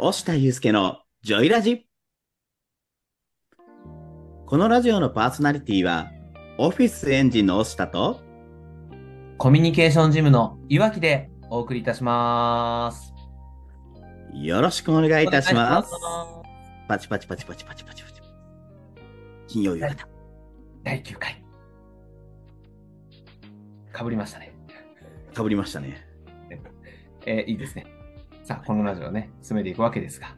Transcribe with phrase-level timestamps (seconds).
[0.00, 1.88] 押田祐介のジョイラジ。
[4.46, 6.08] このラジオのパーソナリティは、
[6.56, 8.20] オフィスエンジンの押田と、
[9.38, 13.12] コミュニケーションジムの岩木でお送りいたします。
[14.34, 15.92] よろしくお願いいたします。
[15.92, 16.48] お願いし
[16.86, 18.22] パチパチパチパチパチパチパチ。
[19.48, 20.08] 金曜夕方。
[20.84, 21.44] 第9回。
[23.92, 24.54] かぶりましたね。
[25.34, 26.06] かぶりましたね。
[27.26, 27.97] えーいいですね。
[28.48, 30.34] さあ、このラジオをね、進めていくわけですが、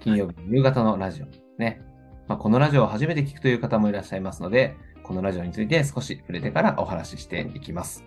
[0.00, 1.26] 金曜日の夕方のラジオ。
[1.56, 1.80] ね。
[2.26, 8.04] まあ、このラジオを初めて聞くという方もいらっしゃいますので、このラジオについて少し触れてからお話ししていきます。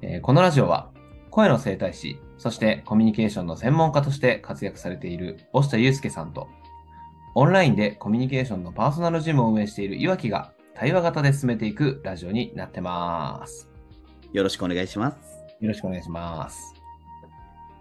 [0.00, 0.92] えーこのラジオは、
[1.28, 6.48] 声の整体師、そしてコミュニケーションの専門家として活躍されている押下祐介さんと、
[7.34, 13.68] オンラインでコミュニケーションのパーソナルジムを運営している岩木が対話型で進めていくラジオになってます。
[14.32, 15.16] よろしくお願いします。
[15.60, 16.75] よろしくお願いします。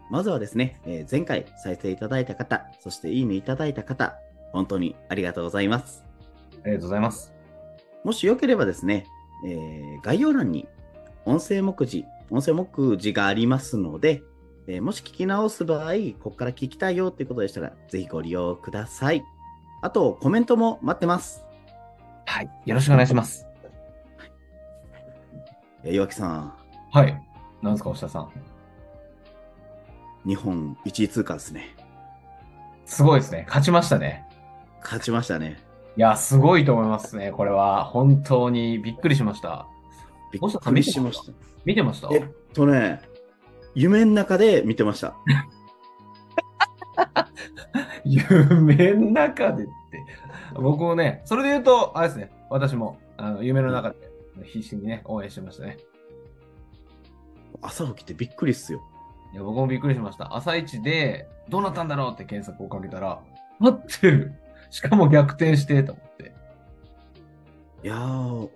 [0.10, 4.16] まずはですね、えー前回再生いただいた方、そしていいねいただいた方、
[4.52, 6.04] 本当にありがとうございます。
[6.64, 7.34] ありがとうございます。
[8.04, 9.06] ももしよければですね、
[9.48, 10.68] えー概要欄に
[11.26, 14.22] 音声目次、音声目次がありますので、
[14.68, 19.24] えーもし聞き直す場合、ここから聞きたいよっていうことでしたら、ぜひご利用ください。
[19.82, 21.44] あと、コメントも待ってます。
[22.26, 22.50] はい。
[22.66, 23.48] よろしくお願いします。
[25.84, 26.54] えー岩木さん、
[26.92, 27.22] はい。
[27.62, 28.30] なんですか、押田さん。
[30.26, 31.76] 日本1位通過ですね。
[32.86, 33.46] すごいですね。
[33.48, 34.26] 勝ちましたね。
[34.82, 35.60] 勝ちましたね。
[35.98, 37.32] いや、すごいと思いますね。
[37.32, 37.86] これは。
[37.86, 39.68] 本当にびっくりしました。
[40.32, 41.32] びっくりしました？
[41.64, 42.10] 見てました？
[42.12, 43.02] えっとね、
[43.74, 45.16] 夢の中で見てました。
[48.04, 49.72] 夢の中でって。
[50.56, 52.32] 僕もね、それで言うと、あれですね。
[52.50, 53.96] 私も、あの、夢の中で
[54.44, 55.78] 必死にね、応援してましたね。
[57.62, 58.82] 朝起きてびっくりっすよ。
[59.36, 60.34] いや、僕もびっくりしました。
[60.34, 63.20] 朝一で、どうなったんだろうって検索をかけたら、
[63.60, 64.34] 合ってる。
[64.70, 66.34] しかも逆転して、と思って。
[67.84, 68.50] いやー、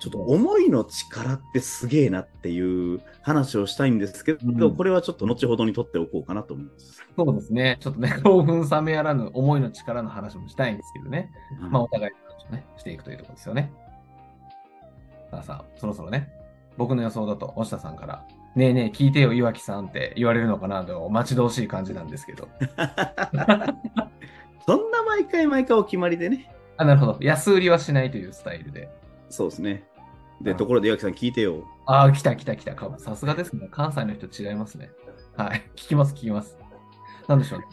[0.00, 7.02] ちょっと思いの力ってすげえなっていう話をしたいんですけど、うんこれはちょっと後ほどに取っておこうかなと思います。
[7.16, 7.78] そうですね。
[7.80, 11.30] ちょっとね、興奮冷めやらぬ思いの力の話もしたいんですけどね。
[11.70, 13.72] まあ、お互いの話をね、していくというところですよね。
[15.30, 16.30] さあさあ、そろそろね、
[16.76, 22.48] 僕の予想だと、押田さんから、ねえねえ、聞いてよ、岩木さんって言われるのかなと、待ち遠しい感じなんですけど。
[24.66, 26.52] そんな毎回毎回お決まりでね。
[26.76, 27.18] あ、なるほど。
[27.20, 28.90] 安売りはしないというスタイルで。
[29.30, 29.84] そうですね。
[30.40, 31.64] で、うんところで岩木さん聞いてよ。
[31.86, 32.74] ああ、来た来た来た。
[32.74, 33.68] かさすがですね。
[33.70, 34.90] 関西の人違いますね。
[35.36, 35.70] はい。
[35.76, 36.58] 聞きます、聞きます。
[37.28, 37.66] なんでしょうね。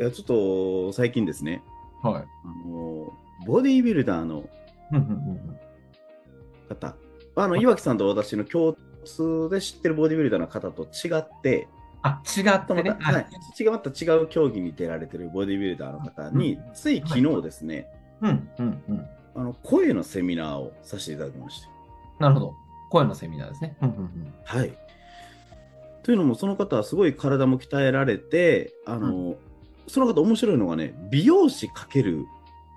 [0.00, 1.62] いやちょっと最近ですね、
[2.02, 2.22] はい。
[2.22, 2.26] あ
[2.66, 3.12] の
[3.46, 4.48] ボディービルダーの
[6.70, 6.96] 方、
[7.36, 8.74] あの岩木さんと私の共
[9.04, 11.68] 通で知ってるボディービルダーの方と違って、
[12.02, 12.96] あ、違ってね。
[12.98, 13.26] はい、
[13.58, 17.88] 違うまた違う競技に出られてるボディービルダーの方に、うんつい昨日ですね、
[18.22, 19.06] うんうんうん。
[19.34, 21.68] あの声のセミナーをさせていただきまして。
[22.18, 22.54] なるほど。
[22.90, 23.76] 声のセミナーですね。
[23.82, 24.34] うんうんうん。
[24.44, 24.72] はい。
[26.02, 29.36] というのも、その方はすごい体も鍛えられて、あの、
[29.86, 32.24] その方面白いのがね、美容師×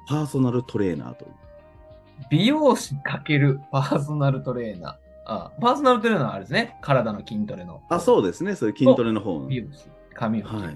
[0.08, 1.32] パーソナルトレーナーという。
[2.30, 5.03] 美容師かけるパーソナルトレーナー。
[5.26, 6.78] あ、パーソナルトレーナーはあれですね。
[6.82, 7.82] 体の筋トレの。
[7.90, 9.48] あ、そうですね、そういう筋トレの方の。
[9.48, 9.86] 美容師。
[10.14, 10.72] 髪をは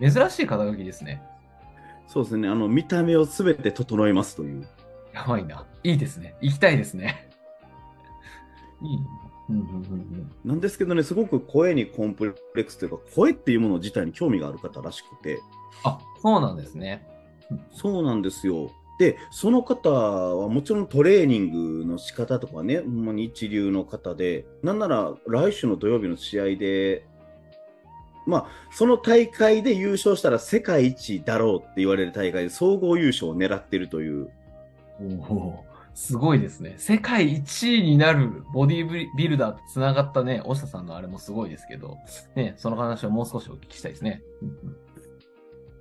[0.00, 0.10] い。
[0.10, 1.22] 珍しい肩書きですね。
[2.06, 4.66] そうですね、あの、見た目をすべて整えますという。
[5.12, 5.66] やばいな。
[5.82, 6.34] いいですね。
[6.40, 7.28] 行きたいですね。
[8.82, 9.04] いいな。
[9.50, 10.32] うんうんうんうん。
[10.44, 12.24] なんですけどね、すごく声にコンプ
[12.54, 15.40] レックスというか、声っていうもの自体に興味がある方らしくて、
[15.82, 17.06] あ、そうなんですね。
[17.72, 18.70] そうなんですよ。
[19.00, 27.06] で、その方はもちろんトレーニングの仕方とかね、ほんまに一流の方で、なんなら来週の土曜日の試合で、
[28.26, 34.28] まあ、その大会で優勝したら世界一だろうって言われる大会で総合優勝を狙ってるという、
[35.94, 36.74] すごいですね。
[36.76, 41.96] 世界一位になるボディービルダーとつながったね、押下さんのあれもすごいですけど、
[42.34, 44.20] ね、その話をもう少しお聞きしたいですね。
[44.42, 44.89] うん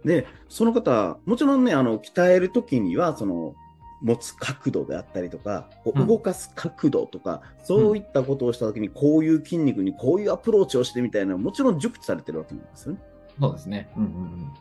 [0.06, 3.56] で、その方、もちろんね、あの、鍛えるときには、その、
[4.02, 13.00] 持つ角度であったりとか、こううん動かす角度とか、そういったことをしたときに、こういう筋肉にこういうアプローチをしてみたいな、もちろん熟知されてるわけなんですよね。
[13.40, 13.90] そうですね。
[13.98, 14.54] うんうんうん。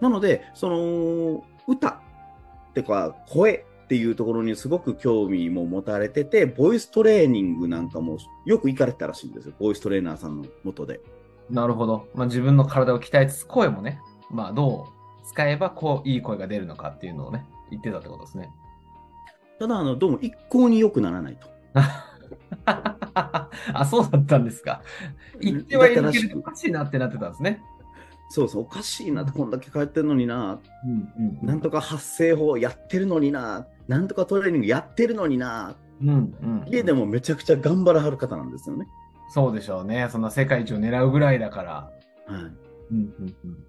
[0.00, 9.54] なので、その、歌ってか、声っていうところにすごく興味も持たれてて、ボイストレーニングなんかもよく行かれてたらしいんですよ。
[9.58, 11.00] ボイストレーナーさんのもとで。
[11.50, 12.08] なるほど。
[12.14, 14.00] まあ、自分の体を鍛えつつ、声もね、
[14.30, 18.50] まあ、どう使えば、こう、いい声が出るのかっていうのをね、言ってたってことですね。
[19.58, 21.48] ただ、あの、どうも一向に良くならないと。
[22.64, 24.82] あ、そうだったんですか。
[25.40, 27.62] 言ってはいるけれど、おかしいなってなってたんですね。
[28.30, 36.12] そうそう、おかしいなって、こんだけ帰ってるのにな、うんうんなんとか発声法やってるのにな、なんとかトレーニングやってるのにな、うんう
[36.46, 38.86] ん家でもめちゃくちゃ頑張らはる方なんですよね。
[39.28, 40.08] そうでしょうね。
[40.10, 41.72] そんな世界一を狙うぐらいだから。
[41.72, 42.42] はい。
[42.42, 42.54] うん
[42.92, 43.64] うんうん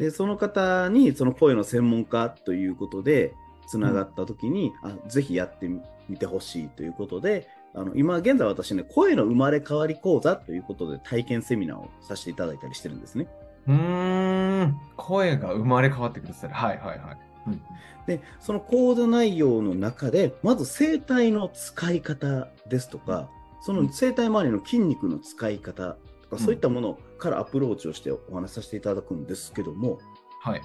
[0.00, 3.34] で、その方に、その声の専門家ということで、
[3.68, 5.68] つながった時に、あぜひやって
[6.08, 13.28] みてほしいということで、あの今現在私ね、声の生まれ変わり講座ということで体験セミナーをさせていただいたりしてるんですね。
[13.68, 17.18] うーん、声が生まれ変わってくるって言ったら、はいはいはい。
[17.48, 17.62] うん。
[18.06, 23.28] で、その講座内容の中で、まず声帯の使い方ですとか、
[23.60, 25.98] その声帯周りの筋肉の使い方
[26.30, 29.98] とか、そういったものからアプローチをしてお話しさせていただくんですけども、
[30.40, 30.62] はい。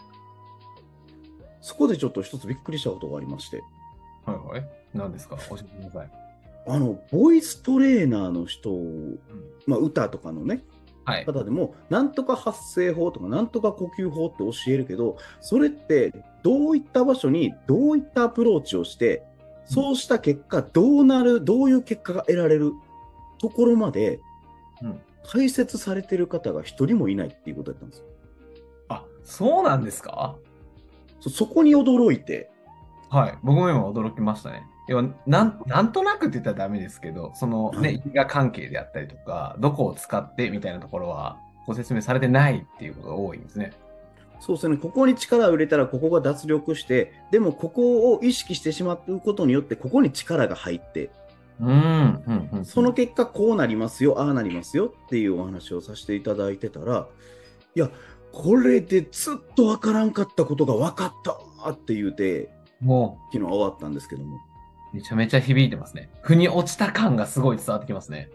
[1.60, 3.64] そこでちょっと一つびっくりしたことがありまして、
[4.26, 4.70] はいはい。
[4.94, 5.38] 何ですか？
[5.50, 6.12] 教えてください。
[6.68, 8.72] あの、ボイストレーナーの人、
[9.68, 10.64] まあ、歌とかのね、
[11.04, 11.26] はい。
[11.26, 16.14] 方でも、なんとか発声法とか、なんとか呼吸法って教えるけど、それって
[16.44, 19.24] どういった場所にどういったアプローチをして、
[19.66, 22.74] そうした結果、どうなる、どういう結果が得られる
[23.40, 24.20] ところまで
[24.82, 28.06] うん、解説されてる方が一人もいないっていうことだったんですよ。
[28.90, 30.36] あ、そうなんですか？
[31.20, 32.50] そそこに驚いて、
[33.10, 33.38] はい。
[33.44, 34.64] 僕も今驚きましたね。
[34.88, 43.74] 要はなんなんとなくって言ったらダメですけど、そのはねい、因果関係であったりとか、どこを使ってみたいなところはご説明されてないっていうことが多いんですね。
[44.42, 51.10] そうですね、ここに力を入れたら、ここが脱力して、でもここを意識してしまうことによって、ここに力が入って、
[51.60, 52.66] うん、うん、うん。
[52.66, 57.08] その結果、こうなりますよ、ああなりますよっていうお話をさせていただいてたら、
[57.76, 57.90] いや、
[58.32, 62.50] これでずっとわからんかったことが分かったって言うて、
[62.82, 64.36] も昨日終わったんですけども。
[64.94, 66.10] う、めちゃめちゃ響いてますね。
[66.22, 68.30] 腑に落ちた感がすごい伝わってきますね。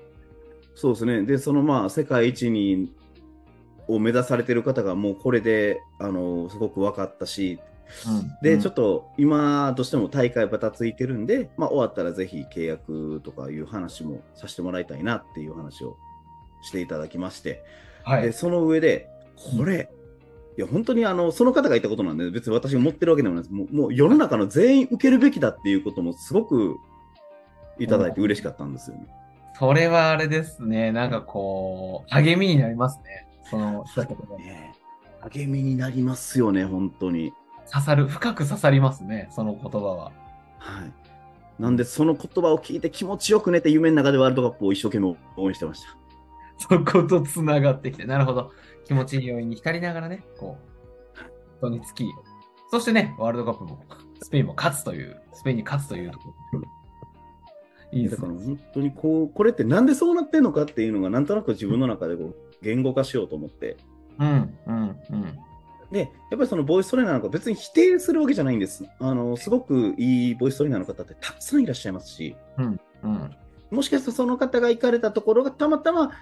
[0.75, 1.23] そうですね。
[1.23, 2.91] で、そのまあ、世界一に、
[3.89, 7.70] を目指されてる方がもうこれで、あの、すごく分かったし、うん、
[8.43, 15.97] で、うんちょっと今としても大会ばたついてるんで、まあ終わったらぜひ契約とかいう話もさせてもらいたいなっていう話を
[16.63, 17.65] していただきまして、で
[18.05, 18.33] はい。
[18.33, 19.09] その上で、
[19.57, 19.91] これ、
[20.59, 23.55] いや本当にあのその方が言ったことなんで、別に私が持ってるわけでもないです。
[23.55, 26.77] もうもう世の中の全員受けるべきだっていうこともすごく
[27.79, 29.07] いただいて嬉しかったんですよね。
[29.59, 30.93] それはあれですね。
[30.93, 33.27] なんかこう、励みになりますね。
[33.45, 33.85] その、
[34.39, 34.81] ねえ
[35.23, 37.33] 励みになりますよね、本当に。
[37.71, 39.29] 刺さる、深く刺さりますね。
[39.31, 40.13] その言葉は。
[40.59, 40.93] はい。
[41.63, 45.97] なんで、その言葉を聞いて気持ちよく寝て夢の中でワールドカップを一生懸命応援してました。
[46.59, 48.53] そことつながってきて、なるほど。
[48.87, 52.05] 気持ちいい要因に浸りながらね、こう、人につき、
[52.71, 53.85] そしてね、ワールドカップも、
[54.23, 56.63] スペインも勝つという、スペインに勝つというところ。
[57.93, 58.29] いいですね。
[58.29, 63.77] だから本当にこう、これってなんでそうなってんのかっていうのがなんとなく自分の中でこう言語化しようと思って。
[64.19, 65.39] うん、うん、うん。
[65.91, 68.85] で、やっぱりそのボイストレーナーなんか別に否定するわけじゃないんです。
[69.01, 72.81] あの、すごくいいボイストレーナーの方ってたくさんいらっしゃいますし、うん。
[73.71, 76.13] もしかしたらその方が行かれたところがたまたま、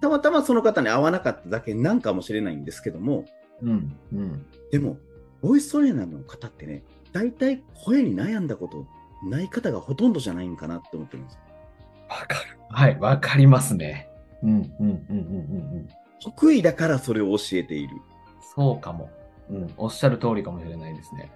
[0.00, 3.26] たまたまその方に合わなかっただけなんかもしれないんですけども、
[3.62, 4.46] うん、うん。
[4.70, 4.98] でも、
[5.42, 6.82] ボイストレーナーの方ってね、
[7.12, 8.86] 大体声に悩んだこと
[9.28, 11.38] ない方がほとんどじゃないんかなって思ってるんです。
[12.08, 12.58] わかる。
[12.70, 14.08] はい、わかりますね。
[14.42, 15.76] うん、うん、うん、うん、うん。
[15.76, 15.88] うん
[16.20, 17.96] 得意だからそれを教えている。
[18.56, 19.10] そうかも。
[19.48, 21.30] うん、おっしゃる通りかもしれないですね。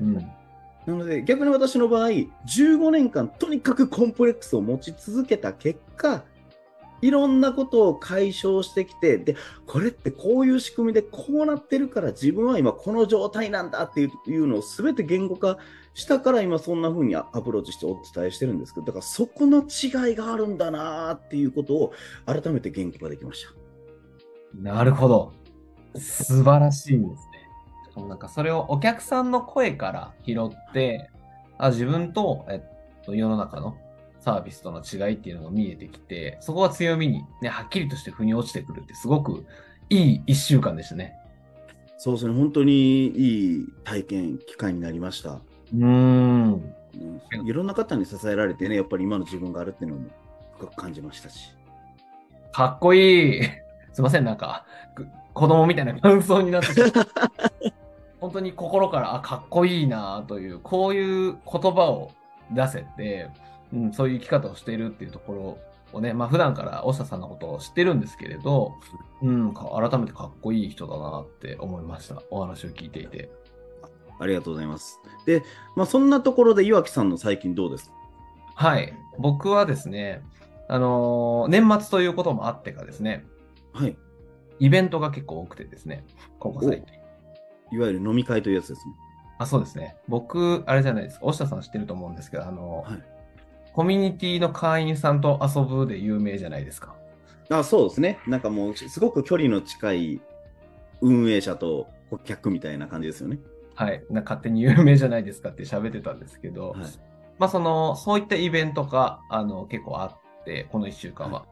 [0.00, 0.14] うん。
[0.86, 6.24] なので、逆に私の場合、15年間とにかくコンプレックスを持ち続けた結果、
[7.02, 15.58] いろんなことを解消してきて、で、これってこういう仕組みでこうなってるから自分は今この状態なんだっていういうのを全て言語化
[15.92, 21.92] したから今そんな風にアプローチしてお伝えしてるんですけど、だからそこの違いがあるんだなーっていうことを
[22.24, 23.50] 改めて言語化できました。
[24.54, 25.32] なるほど。
[25.96, 27.16] 素晴らしいですね。
[27.90, 31.10] しかもなんかそれをお客さんの声から拾って、
[31.58, 33.76] あ自分と、えっと、世の中の
[34.20, 39.44] サービスとの違いっていうのが見えてきて、そこが強みにね、はっきりとして腑に落ちてくるってすごく
[39.90, 41.14] いい一週間でしたね。
[41.98, 45.32] そうですね、本当にいい体験、機会になりました。
[45.32, 46.52] うーん。
[46.94, 50.08] うんいろんな方に支えられてね、やっぱり今の自分があるっていうのも
[50.58, 51.54] 深く感じましたし。
[52.52, 53.42] かっこいい。
[53.92, 57.04] すいません、なんか、く子供みたいな感想になってしまった
[58.20, 62.12] 本当に心から、あ、かっこいいなという、こういう言葉を
[62.52, 63.28] 出せて、
[63.72, 65.58] うん、そういう生き方をしているっていうとこ
[65.92, 68.72] ろをね、まあ普段から大下さんのことを知ってるんですけれど、
[69.22, 72.22] うん、か改めてかっこいい人だなって思いました。
[72.30, 73.30] お話を聞いていて。
[74.20, 75.00] ありがとうございます。
[75.26, 75.42] で、
[75.74, 77.94] まあ、そんなところで岩木さんの最近どうですか？
[78.54, 78.94] はい。
[79.18, 80.22] 僕はですね、
[80.68, 83.26] あのー年末ということもあってかですね、
[83.72, 83.96] はい。
[84.58, 86.04] イベントが結構多くてですね、
[86.38, 86.94] ここ最近。
[87.72, 88.94] いわゆる飲み会というやつですね。
[89.38, 89.96] あ、そうですね。
[90.08, 91.26] 僕、あれじゃないですか。
[91.26, 93.02] 大下さん知ってると思うんですけど、あの、はい
[93.74, 96.94] コミュニティの会員さんと遊ぶで有名じゃないですか。
[97.50, 98.20] あそうですね。
[98.26, 100.20] なんかもう、すごく距離の近い
[101.00, 103.40] 運営者と顧客みたいな感じですよね。
[103.74, 104.04] はい。
[104.10, 106.80] な勝手に有名じゃないですかって喋ってたんですけど、はい。
[107.38, 111.44] まあ、その、そういったイベントが、あの、結構あって、この1週間は。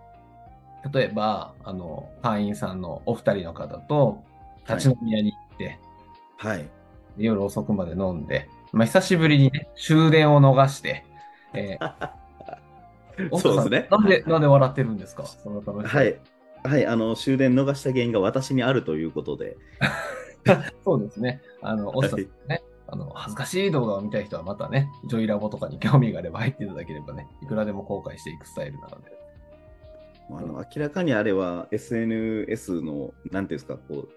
[0.93, 4.23] 例えば、あの、会員さんのお二人の方と、
[4.69, 5.79] 立ち飲み屋に行って、
[6.39, 6.69] はい。
[7.19, 11.05] 夜遅くまで飲んで、まあ、久しぶりにね、終電を逃して、
[11.55, 12.11] えー
[13.39, 15.27] そうですねなんで、なんで笑ってるんですか？
[15.27, 16.19] その楽しさはい。
[16.65, 16.87] はい。
[16.87, 19.57] あの、終電逃した原因が私にあるということで。
[20.83, 21.43] そうですね。
[21.61, 29.13] あの、大下さんね、あの、恥ずかしい動画を見たい人はまたね、ジョイラボとかに興味があれば入っていただければね、いくらでも公開していくスタイルなので。
[30.31, 34.09] あの明らかにあれは SNS の、なんていうんですか、こう、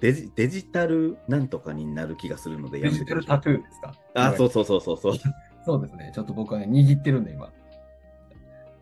[0.00, 3.94] デジデジタルなんとかになる気がするので、デジタルタトゥーですか？
[4.14, 5.14] あ、そうそうそうそうそう。
[5.64, 6.12] そうですね。
[6.14, 7.50] ちょっと僕はね、握ってるんで、今。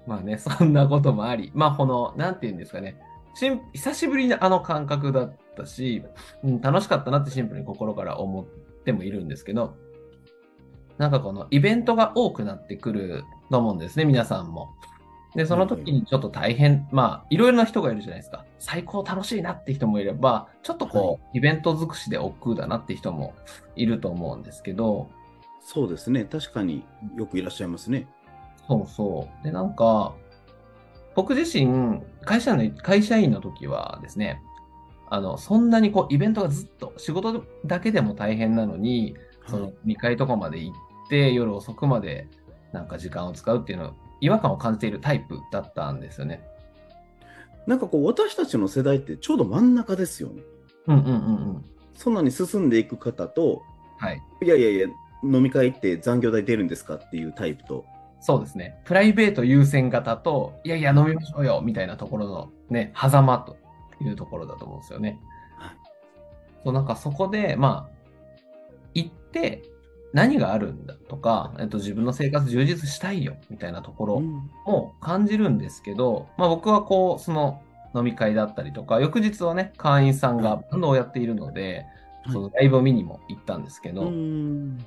[0.07, 3.00] まあね、そんなこともあり、まあ、この、なんて言うんですかね。
[3.35, 6.05] しん久しぶりにあの感覚だったし、
[6.43, 8.47] うん、楽しかったなってシンプルに心から思っ
[8.85, 9.76] てもいるんですけど、
[10.99, 14.75] なんかこのイベントが多くなってくると思うんですね、皆さんも。
[15.35, 18.45] で、その時にちょっと大変、まあ、いろいろな人がいるじゃないですか。
[18.59, 23.35] 最高楽しいなって人もいれば、ちょっとこう、イベント尽くしで億劫だなって人も
[23.75, 25.11] いると思うんですけど、
[25.61, 26.25] そうですね。
[26.25, 26.85] 確かに
[27.17, 28.07] よくいらっしゃいますね。
[28.69, 29.45] そうそう。
[29.45, 30.14] で、なんか、
[31.14, 34.43] 僕自身、会社の、会社員の時はですね、
[35.09, 39.14] あの、そんなにこう、イベントがずっと、仕事だけでも大変なのに、
[39.49, 40.76] その、2階とかまで行っ
[41.09, 42.29] て、夜遅くまで、
[42.73, 46.44] なんか時間を使うっていうの、違和感を感じているタイプだったんですよね。
[47.66, 50.42] なんかこう、私たちの世代ってちょうど真ん中ですよね。
[50.87, 51.14] うんうんうんう
[51.59, 51.64] ん。
[51.94, 53.62] そんなに進んでいく方と、
[53.99, 54.23] はい。
[54.42, 54.88] いやいやいや、
[55.23, 57.85] 飲み会って残業代出るんですかっていうタイプと、
[58.21, 58.80] そうですね。
[58.85, 63.56] プライベート優先型と、いやいや、飲みましょうよ、みたいなところのね、狭間と
[64.02, 65.21] いうところだと思うんですよね。
[65.59, 65.76] はい
[66.64, 67.94] そう、なんかそこで、まあ、
[68.94, 69.62] 行って
[70.14, 74.49] 何があるんだとか、えっと、自分の生活充実したいよ、みたいなところうん。
[74.64, 77.61] も感じるんですけど、まあ僕はこう、その
[77.97, 81.85] 飲み会だったりとか、翌日はね、会員さんがバンドをやっているので、
[82.23, 82.33] はい。
[82.33, 84.78] そのライブを見にも行ったんですけど、うん。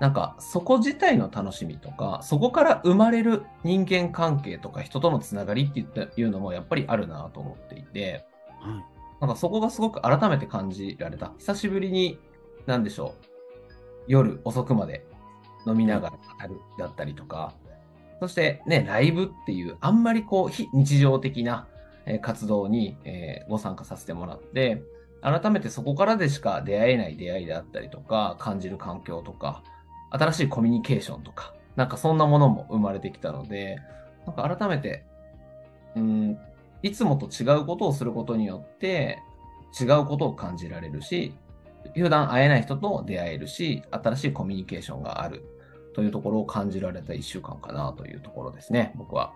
[0.00, 8.26] なんか、そこ自体の楽しみとか、そこから生まれる人間関係とか人とのつながりって言ったいうのもやっぱりあるなと思っていて、
[8.60, 8.84] はい。
[9.20, 11.32] なんかそこがすごく改めて感じられた。
[11.38, 12.18] 久しぶりに、
[12.66, 13.27] なんでしょう、
[14.08, 15.06] 夜遅くまで
[15.66, 17.54] 飲みながら語るだったりとか、
[18.20, 21.68] そしてね、ライブっていう、あんまりこう、非日常的な
[22.22, 22.96] 活動に、
[23.48, 24.82] ご参加させてもらって、
[25.20, 29.62] 改めてそこからでしか出会えない出会いであったりとか、感じる環境とか、
[30.10, 33.78] 新しいコミュニケーションとか、なんかそんなものも生まれてきたので、
[34.26, 35.04] なんか改めて、
[35.94, 36.38] うん、
[36.82, 39.18] いつもと違うことをすることによって、
[39.78, 41.34] 違うことを感じられるし、
[41.94, 45.44] 普段会えない人と出会えるし、新しいコミュニケーションがある
[45.94, 49.32] というところを感じられた一週間かなというところですね、僕は。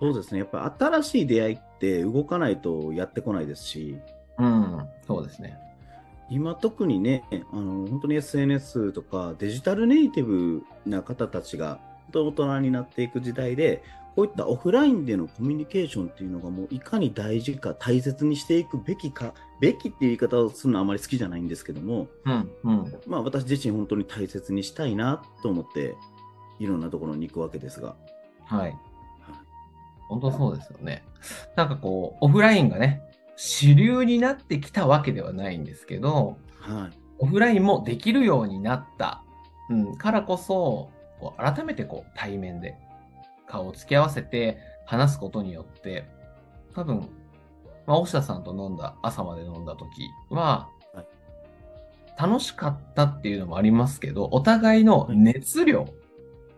[0.00, 0.40] そうですね。
[0.40, 3.96] やっぱ新しい出会いって動かないとやってこないですし、
[4.38, 5.56] うん、そうですね。
[6.30, 11.80] 今特にね、あの本当に SNS とかデジタルネイティブな方たちが
[12.12, 13.82] 大人になっていく時代で、
[14.14, 23.00] こういったオフラインでのコミュニケーションっていうのがもういかに大事か大切にしていくべきか、べきっていう言い方をするのはあまり好きじゃないんですけども、うん、うん。
[23.06, 25.96] まあ私自身本当に大切にしたいなと思って、
[26.60, 27.96] いろんなところに行くわけですが。
[28.44, 28.76] はい。
[30.08, 31.04] 本当そうですよね。
[31.56, 33.02] なんかこう、オフラインがね、
[33.36, 36.96] 主流になってきたわけではないんですけど、はい。
[37.18, 39.24] オフラインもできるようになった、
[39.70, 40.90] うん、からこそ、
[41.20, 42.76] こう改めてこう対面で
[43.46, 46.04] 顔を突き合わせて話すことによって、
[46.74, 47.08] 多分、
[47.86, 49.86] まあ、大下さんと飲んだ、朝まで飲んだ時
[50.30, 51.06] ははい、
[52.20, 55.86] 楽しかったっていうのもありますけど、お互いの熱量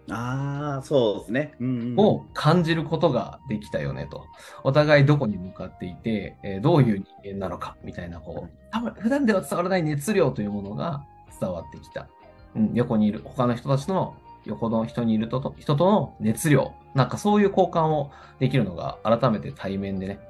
[0.08, 1.54] ああ、そうですね。
[1.60, 4.26] うんうんを感じることができたよねと。
[4.62, 11.04] お互いどこに向かっていて、えーどういう人間なのかみたいな、こう、多分普段では伝わらない熱量というものが
[11.40, 12.08] 伝わってきた。
[12.54, 14.16] うん、横にいる、他の人たちとの、
[14.46, 16.74] 横の人にいるとと、人との熱量。
[16.94, 20.20] なんかそういう交換をできるのが改めて対面でね、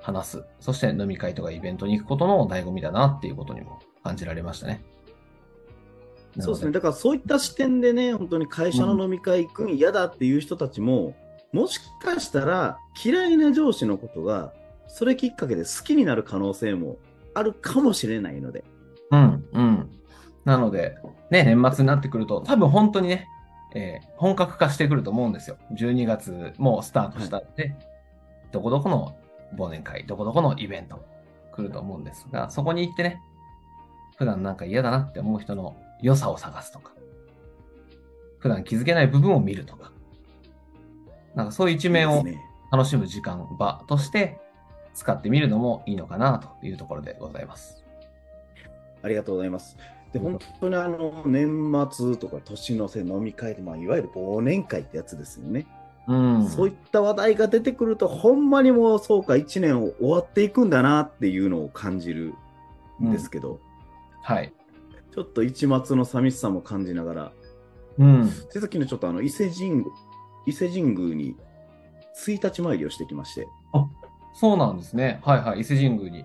[0.00, 0.44] 話す。
[0.60, 4.84] そして飲み会とかイベントに行くことの醍醐味だなっていうことにも感じられましたね。
[6.38, 6.72] そうですね。
[6.72, 11.14] だからそういった視点でね、本当に会社の飲み会行くん嫌だっていう人たちも、
[11.52, 14.54] もしかしたら嫌いな上司のことが
[14.88, 16.96] それきっかけで好きになる可能性も
[17.34, 18.64] あるかもしれないので。
[19.10, 19.90] うん、うん。
[20.44, 20.96] なので、
[21.30, 23.28] ね、年末になってくると、多分本当にね、
[23.74, 25.56] えー本格化してくると思うんですよ。
[25.72, 27.74] 12月もうスタートしたんで、
[28.52, 29.16] どこどこの
[29.56, 31.04] 忘年会、どこどこのイベント
[31.52, 33.20] 来ると思うんですが、そこに行ってね、
[34.16, 36.92] 普段なんか嫌だなって思う人の良さを探すとか、
[38.38, 39.92] 普段気づけない部分を見るとか、
[41.34, 42.24] なんかそういう一面を
[42.70, 44.38] 楽しむ時間、場として
[44.94, 47.82] 使ってみるのもいいのかなというところでございます。
[49.02, 49.76] ありがとうございます。
[50.12, 55.66] で、うん本当にあの、年末とか年の瀬飲み会で、まあ、いわゆる忘年会ってやつですよね。
[56.06, 56.48] うん。
[56.48, 62.34] そういった話題が出てくると、ほんまにもうそうか、1年を終わっていくんだなっていうのを感じる
[63.02, 63.60] んですけど、
[64.22, 64.52] はい。
[65.14, 67.32] ちょっと一末の寂しさも感じながら、
[67.98, 68.30] うん。
[68.52, 69.86] でさっきのちょっとあの伊勢神宮、
[70.46, 71.36] 伊勢神宮に
[72.18, 73.46] 1日参りをしてきまして、
[74.34, 75.20] そうなんですね。
[75.24, 75.60] はいはい。
[75.60, 76.24] 伊勢神宮に。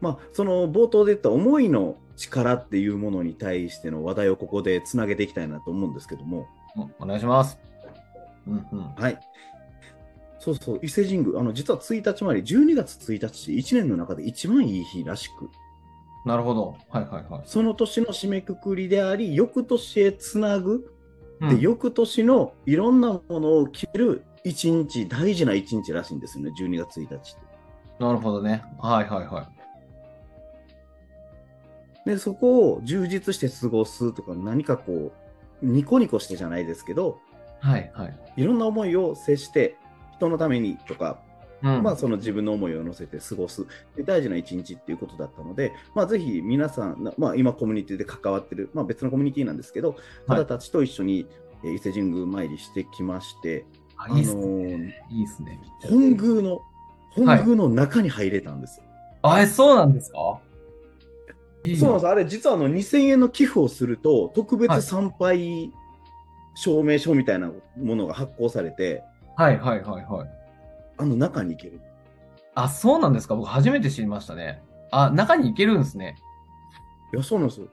[0.00, 6.46] まあ、その冒頭で言った思いの力っていうものに対しての話題をここでつなげていきたいなと思うんですけども、
[6.76, 7.58] うんお願いします。
[8.46, 8.94] うんうん。
[8.94, 9.18] はい。
[10.38, 15.50] そうそう、伊勢神宮、あの実は1日参り、12月1日って1年の中で一番いい日らしく、
[16.26, 16.76] なるほど。
[16.90, 17.42] はいはいはい。
[17.44, 20.92] その年の締めくくりであり、翌年へつなぐ、
[21.40, 27.24] で、うん翌年のいろんなものを決める一日、大事な一日らしいんですよね、12月1日って。
[27.98, 28.62] なるほどね。
[28.78, 29.55] はいはいはい。
[32.06, 35.12] で、そこを充実して過ごすとか、何かこ
[35.62, 37.18] う、ニコニコしてじゃないですけど、
[37.60, 38.16] はいはい。
[38.36, 39.76] いろんな思いを接して、
[40.16, 41.20] 人のためにとか、
[41.62, 41.82] うん。
[41.82, 49.96] まあ、その自分の思いを乗せて過ごすで大事な一日っていうことだったので、まあ、ぜひ皆さん、なまあ、今コミュニティで関わってる、まあ、別のコミュニティなんですけど、
[50.26, 51.26] はい方たちと一緒に、
[51.64, 53.64] えー伊勢神宮参りしてきまして、
[53.96, 54.44] あいいっすね。
[55.10, 55.58] ーいいっすね。
[55.88, 56.60] 本宮の、
[57.10, 58.84] 本宮の中に入れたんですよ。
[59.22, 60.18] あ、え、そうなんですか？
[60.18, 60.45] いい
[61.74, 62.08] そうなんです。
[62.08, 65.72] あれ、実はあの2000円の寄付をすると、特はい別参拝
[66.54, 69.02] 証明書みたいなものが発行されて、
[69.36, 70.28] はいはいはいはい。
[70.98, 71.80] あの中に行ける。
[72.54, 73.34] あ、そうなんですか？
[73.34, 74.62] 僕初めて知りましたね。
[74.90, 76.16] あ、中に行けるんですね。
[77.12, 77.68] いや、そうなんですよ。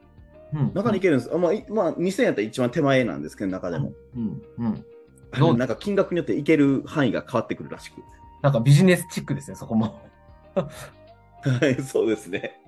[0.52, 0.72] うん。
[0.74, 1.34] 中に行けるんです。
[1.34, 3.92] あまあ、いまあ、2000円やったら一番手前なんですけど、中でも。
[4.16, 4.42] うん。
[4.58, 4.84] うん。
[5.32, 7.94] あどうのなんか金額によって行ける範囲が変わってくるらしく。
[8.42, 10.00] なんかビジネスチックですね、そこも。
[10.54, 10.68] は
[11.66, 12.08] い、そう？
[12.08, 12.60] ですね。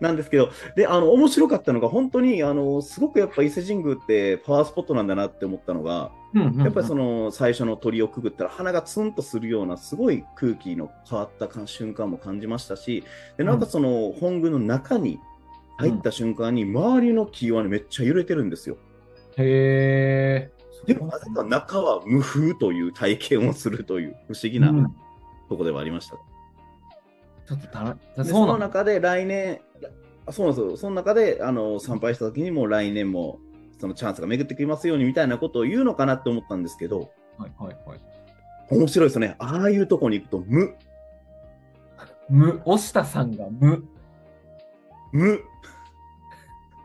[0.00, 13.04] なんですけど、で、あの、面白かったのが、本当に、あの、すごくやっぱ伊勢神宮ってパワースポットなんだなって思ったのが、うんうんうんやっぱりその最初の鳥をくぐったら鼻がツンとするようなすごい空気の変わったか瞬間も感じましたし、
[13.36, 15.18] でなんかその本宮の中に
[15.76, 18.78] 入った瞬間に周りの木はねめっちゃ揺れてるんですよ。
[19.36, 20.62] へえ。
[20.86, 24.84] でもなぜか中は無風という体験をするという不思議なうん
[25.48, 26.16] とこではありました。
[27.48, 29.60] ちょっとたな、でその中で来年、
[30.26, 33.38] あそうなんですよ、その中であの参拝した時にも来年も
[33.80, 38.00] そのチャンスが巡ってきますようにみたいなことを言うのかなって思ったんですけど、はいはいはい。
[38.70, 39.34] 面白いですね。
[39.38, 40.76] ああいうとこに行くと無、
[42.28, 43.84] 無、押下さんが無。
[45.12, 45.40] 無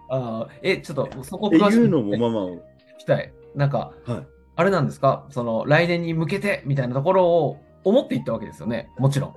[0.10, 2.60] ああ、え、ちょっとそこ詳しくいうのもまあま聞
[3.00, 3.32] きたい。
[3.56, 4.28] なんか、あ、はい。
[4.56, 5.28] あれなんですか？
[5.30, 8.90] その、来年に向けてみたいなところを思っていったわけですよね。
[8.98, 9.36] もちろん。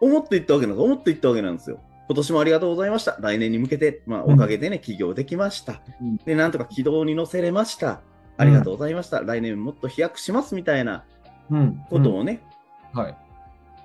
[0.00, 0.84] 思っていったわけなんです。
[0.84, 1.80] 思っていったわけなんですよ。
[2.08, 3.16] 今年もありがとうございました。
[3.20, 5.80] 来年に向けて、まあ、うんおかげでね、起業できました。
[6.00, 8.00] うんで、なんとか軌道に乗せれました。
[8.36, 9.20] ありがとうございました。
[9.20, 11.04] 来年もっと飛躍しますみたいな
[11.50, 11.82] うん。
[11.90, 12.40] ことをね、
[12.94, 13.16] うんはい。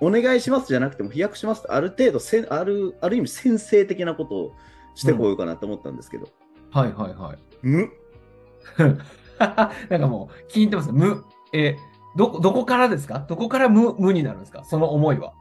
[0.00, 4.52] お願いしますじゃなくても飛躍しますとある程度せんある、ある意味先制的なことを
[4.94, 6.28] してこようかなと思ったんですけど、
[6.72, 7.38] はいはいはい。
[7.62, 7.90] 無、
[8.78, 10.92] なんかもう、聞いてます。
[10.92, 11.24] 無。
[11.52, 11.76] え、
[12.16, 13.24] どこ、どこからですか？
[13.28, 14.64] どこから無、無になるんですか？
[14.64, 15.32] その思いは。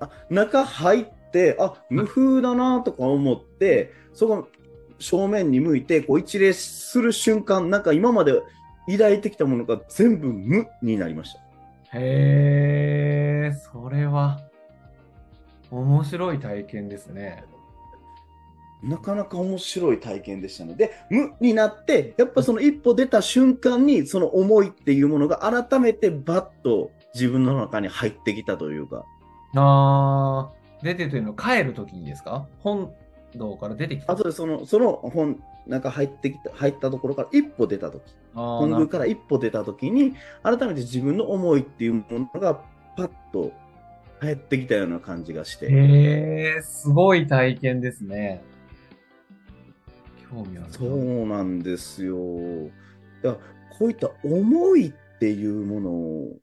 [0.00, 4.48] あ中入って、あ無風だなとか思って、そこ
[4.98, 8.42] 正面に向いてこう一礼する瞬間、なんか今まで
[8.90, 11.40] 抱いてきたものが全部無になりました。
[11.92, 14.40] へえ、それは、
[15.70, 17.44] 面白い体験ですね。
[18.82, 29.04] なかなか面白い体験でしたので、無になって、やっぱその一歩出た瞬間に、その思いっていうものが改めてバッと自分の中に入ってきたというか、
[29.54, 32.46] あー、出てというのは帰るときにですか？
[32.60, 32.92] 本
[33.34, 34.12] 堂から出てきた。
[34.12, 38.02] あとでその、その本、なんか入ってきた、入ったところから一歩出たとき、
[38.34, 42.62] あー本なる宮から一歩出たときに、改めて自分の思いっていうものが
[42.96, 43.52] パッと
[44.20, 48.42] 入ってきたような感じがして、へえ、すごい体験ですね。
[50.30, 50.66] 興味ある。
[50.70, 52.16] そうなんですよ。
[53.22, 56.36] だからこういった思いっていうものを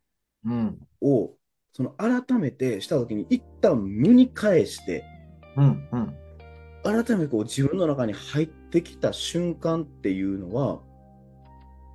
[0.46, 0.78] うん。
[1.02, 1.32] を
[1.78, 5.06] その改めてした時に一旦無に返して
[5.56, 5.88] うん。
[5.92, 6.16] うん。
[6.84, 10.80] 改めてこう自分の中に入ってきた瞬間っていうのは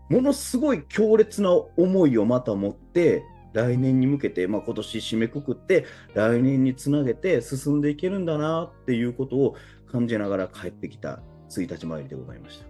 [0.08, 9.56] ものすごい強烈な思いをまた持って来年に向けて、まあ、今年締めくくって来年につなげて進んでいけるんだなっていうことを
[9.90, 11.18] 感じながら帰ってきた
[11.50, 12.66] 1日参りでございました。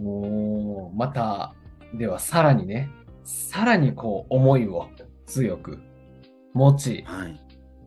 [0.00, 1.54] おーまた、
[1.94, 2.90] ではさらにね、
[3.22, 4.88] さらにこう思いを
[5.26, 5.78] 強く
[6.56, 7.40] 持ち、はい、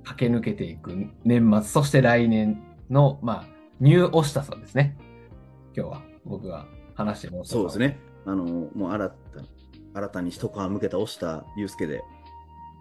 [0.03, 3.45] 駆け抜けていく年末、そして来年の、まあ、
[3.79, 4.95] ニューオシタさんですね。
[5.75, 7.79] 今日は僕が話してもそうです。
[7.79, 7.99] ね。
[8.25, 8.43] あの
[8.75, 9.15] もう新た
[9.95, 12.03] 新たに一皮向けた押した祐介で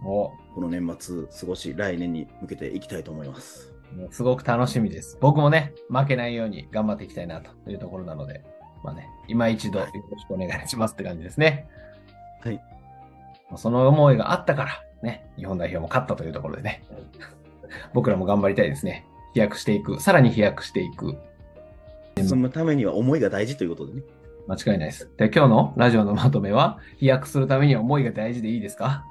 [0.05, 3.73] おこの年末過ごし来年に向けていきたいと思います。
[3.97, 5.17] もうすごく楽しみです。
[5.23, 8.45] 僕もね、負けないように頑張っていきたいなというところなので、
[8.85, 11.67] まあね、今一度よろしくお願いしますって感じですね。
[12.45, 12.57] はい。
[13.49, 16.83] まあその思いがあったから、ね、日本代表も勝ったというところでね、
[17.95, 19.07] 僕らも頑張りたいですね。
[19.35, 21.17] 飛躍していく、さらに飛躍していく、
[22.17, 24.03] 進むためには思いが大事ということでね。
[24.49, 25.11] 間違いないです。
[25.19, 29.05] で、今日のラジオのまとめは、飛躍するためには思いが大事でいいですか？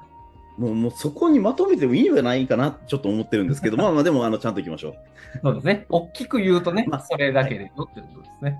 [0.58, 4.94] もうもうそこにまとめてもいいんじゃないかなちょっと思ってるんですけど、 まあまあでもあのちゃんといきましょう。
[5.40, 5.86] そうですね。
[5.88, 8.58] 大きく言うとね、まあそれだけでよってことですね。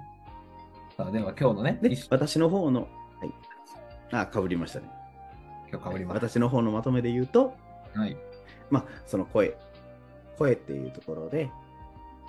[0.96, 2.82] さあ、では今日のね、私の方の、
[3.20, 3.34] はい。
[4.12, 4.88] あ、かぶりましたね。
[5.70, 6.16] 今日かぶります。
[6.16, 7.54] 私の方のまとめで言うと、
[7.94, 8.16] はい。
[8.70, 9.56] まあ、その声、
[10.38, 11.50] 声っていうところで、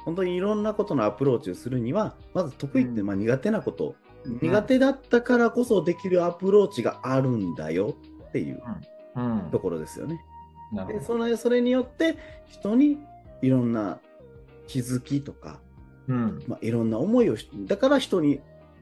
[0.05, 7.95] 本当にいろんなことのアプローチをするには、まず得意ってうんまあ苦手なこと、苦手だったからこそできるアプローチがあるんだよ
[8.27, 8.61] っていう
[9.15, 9.49] うん。
[9.51, 10.19] ところですよね。
[10.71, 12.99] でなるほそのそれによって人に
[13.41, 13.99] いろんな
[14.67, 15.59] 気づきとか、
[16.07, 16.15] ど。
[16.15, 16.43] うん。
[16.47, 18.39] まあ、いろんな思いをしだから人に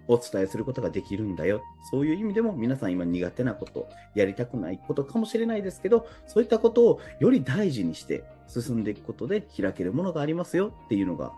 [0.07, 1.61] お伝えすることができるんだよ。
[1.91, 10.73] そういう意味でも皆さん今苦手なことやりたくないことかもしれないですけどそういったことをより大事にして進んでいくことで開けるものがありますよ。
[10.85, 11.33] っていうのが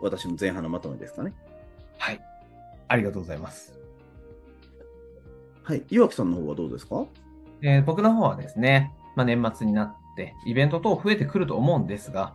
[0.00, 1.32] 私の前半のまとめですかね。
[1.98, 2.20] はい。
[2.88, 3.78] ありがとうございます。
[5.62, 5.82] はい。
[5.90, 7.06] 岩木さんの方はどうですか？
[7.62, 12.34] えー僕の方はですね、まあ、年末になって、イベント等増えてくると思うんですが、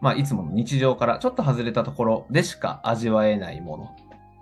[0.00, 3.96] まあ、いつもの日常からちょっと外れたところでしか味わえないもの、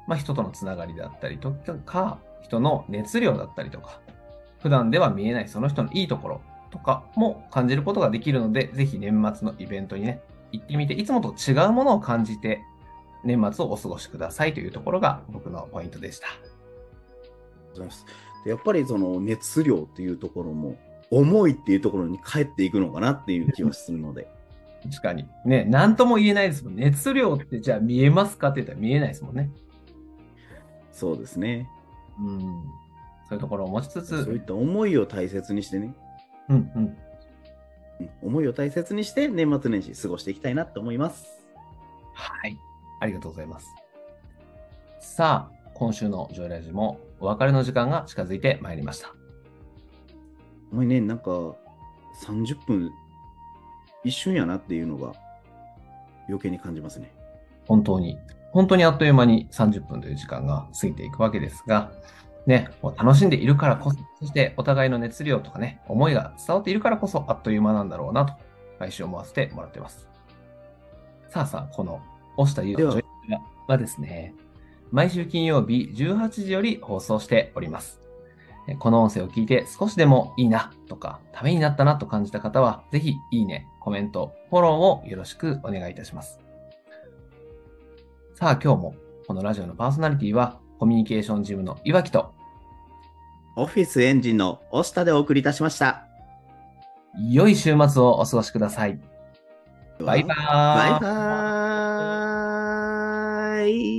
[0.07, 4.01] まあ、人とのつながりだったりとか、人の熱量だったりとか、
[4.61, 6.41] 普段では見えないその人のいいところ
[6.71, 10.21] とかも感じることができるので、ぜひ年末のイベントにね、
[10.53, 12.63] 行ってみて、いつもと違うものを感じて、
[13.25, 16.29] 年末をお過ごしくださいというところが僕のポイントでした。
[17.73, 18.07] ございます
[18.45, 20.77] でやっぱりその熱量っていうところも
[21.11, 24.29] 思いっていうところに帰っていくのかなっていう気はするので
[24.89, 25.27] 確かに。
[25.45, 26.77] ね、なんとも言えないですもん。
[26.77, 29.51] 熱量ってじゃあ見えますかって言ったら見えないですもんね。
[30.97, 31.69] そうですね
[32.19, 32.41] うん。
[33.29, 35.95] そういうところを持ちつつ、そういった思いを大切にしてね
[36.49, 36.83] うんうん。
[36.83, 36.97] うん
[38.23, 41.27] 思いを大切にして年末年始過ごしていきたいなと思います。
[42.13, 42.59] はい。
[43.01, 43.67] ありがとうございます。
[45.01, 49.15] さあ、今週のジョイラジもお別れの時間が近づいてまいりました。
[50.73, 51.31] お前ね、なんか
[52.23, 52.91] 30分
[54.05, 55.15] 一瞬やなっていうのが
[56.29, 57.13] 余計に感じますね。
[57.67, 58.19] 本当に、
[58.57, 61.93] 本当にあっという間に30分という時間が過ぎていくわけですが、
[62.47, 68.33] ね、もう楽しんでいるからこそ、そしてお互いの熱量とかね、思いが伝わっているからこそあっという間なんだろうなと、
[68.81, 70.09] 毎週思わせてもらってます。
[71.29, 72.01] さあさあ、この、
[72.39, 72.85] 押したゆうで
[73.69, 74.35] はですね、
[74.91, 78.01] 毎週金曜日18時より放送しております。
[78.79, 86.46] この音声を聞いて少しでもいいなとか、ためになったなと感じた方は、ぜひいいね、コメント、フォローをよろしくお願いいたします。
[88.37, 88.95] さあ今日も
[89.27, 92.35] このラジオのパーソナリティはコミュニケーションジムの岩木と
[93.57, 96.07] オフィスエンジンの押したでお送りいたしました。
[97.31, 99.01] 良い週末をお過ごしください。
[99.99, 100.35] バイバーイ。
[100.91, 103.96] バイバーイ。